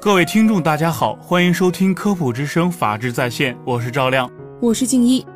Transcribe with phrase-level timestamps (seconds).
[0.00, 4.30] 各位听众，大家好，欢迎收听科普之声，法治在线，我是赵亮，
[4.60, 5.26] 我是静一。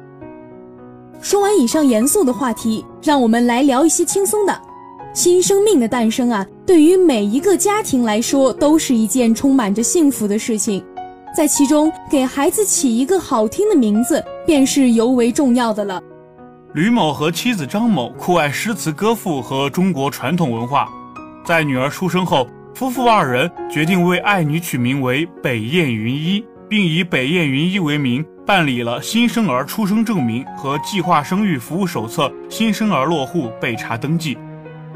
[1.21, 4.63] 说完以上严肃的话题，让我们来聊一些轻松的。
[5.13, 10.81] 新生命的诞生啊，对于每一个家庭来说，都是一件充满着幸福的事情，
[11.37, 16.01] 在其中给孩子起一个好听的名字，便是尤为重要的了。
[16.73, 20.89] 吕某和妻子张某酷爱诗词歌赋和中国传统文化，
[21.45, 22.47] 在女儿出生后。
[22.75, 34.39] 夫妇二人决定为爱女取名为北雁云一，并以北雁云一为名办理了新生儿出生证明和计划生育服务手册新生儿落户备查登记。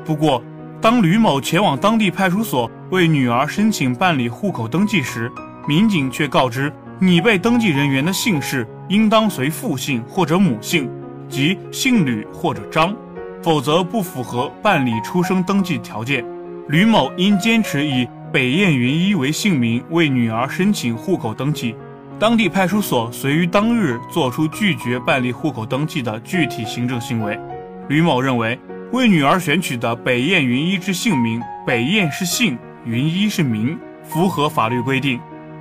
[0.04, 0.42] 不过，
[0.80, 5.30] 当吕某前往当地派出所为女儿申请办理户口登记时，
[5.68, 10.90] 民警却告知拟被登记人员的姓氏应当随父姓或者母姓，
[11.28, 12.96] 即姓吕或者张，
[13.42, 16.24] 否则不符合办理出生登记条件。
[16.68, 21.76] 吕某因坚持以北雁云一为姓名为女儿申请户口登记，
[22.18, 27.38] 当地派出所遂于当日作出拒绝办理户口登记的具体行政行为。
[27.86, 28.58] 吕某认为，
[28.90, 35.20] 为女儿选取的北雁云一之姓名，北雁是姓，云一是名，符合法律规定，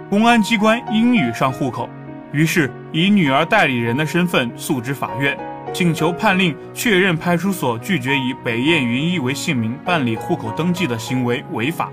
[0.10, 1.88] 公安机关应予上户口，
[2.32, 5.38] 于是以女儿代理人的身份诉之法院。
[5.76, 11.92] 请求判令确认派出所拒绝以北雁云一为姓名办理户口登记的行为违法。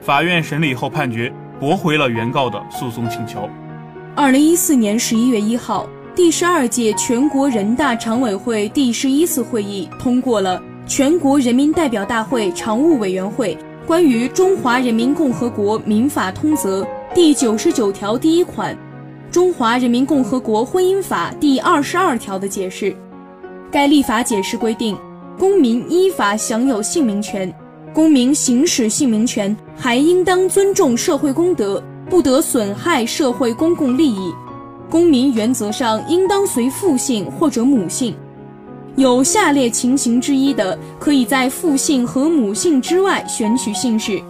[0.00, 3.48] 法院审理后判决驳回了原告的诉讼请求。
[4.16, 16.82] 二零一四年十一月一号，第十二届全国人大常委会第十一次会议通过了《全国人民代表大会常务委员会关于中华人民共和国民法通则》
[17.14, 18.74] 第九十九条第一款、
[19.30, 22.92] 《中华人民共和国婚姻法》第二十二条的解释。
[23.72, 24.94] 该立法解释规定，
[25.38, 27.50] 公民依法享有姓名权，
[27.94, 34.30] 公民行使姓名权还应当尊重社会公德，不得损害社会公共利益。
[34.90, 38.14] 公民原则上应当随父姓或者母姓，
[38.96, 44.20] 有下列情形之一的，可以在父姓和母姓之外选取姓氏：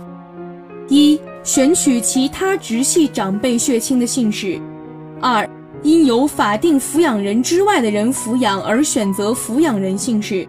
[0.89, 4.61] 一、选取其他直系长辈血亲的姓氏；
[5.21, 5.49] 二、
[5.82, 10.47] 因有法定抚养人之外的人抚养而选择抚养人姓氏。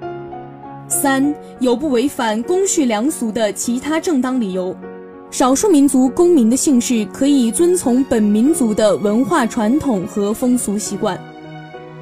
[0.88, 4.76] 三有不违反公序良俗的其他正当理由。
[5.32, 11.20] 少数民族公民的姓氏可以遵从本民族的文化传统和风俗习惯。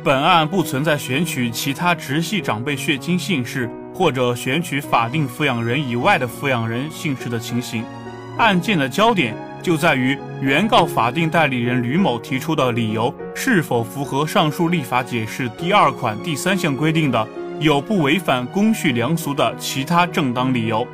[0.03, 7.85] 本案不存在选取其他直系长辈血亲姓氏或者选取法定抚养人以外的抚养人姓氏的情形。
[8.37, 9.51] 案件的焦点。
[9.61, 17.27] 就在于原告法定代理人吕某提出的理由是否符合上述立法解释第二款第三项规定的
[17.59, 20.85] 有不违反公序良俗的其他正当理由。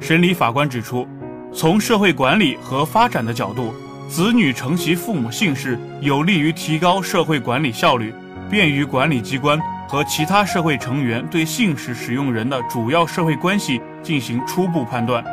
[0.00, 1.06] 审理法官指出，
[1.52, 3.72] 从社会管理和发展的角度，
[4.08, 8.12] 子女承袭父母姓氏有利于提高社会管理效率，
[8.50, 9.58] 便于管理机关
[9.88, 15.24] 和其他社会成员对姓氏使用人的主要社会关系进行初步判断。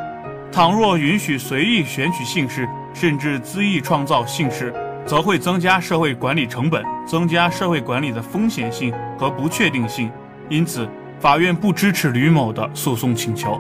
[0.52, 4.74] 倘若允许随意选取姓氏，甚至恣意创造姓氏，
[5.06, 10.10] 则会增加社会管理成本，增加社会管理的风险性和不确定性。
[10.50, 10.88] 因此，
[11.20, 13.60] 法院不支持吕某的诉讼请求。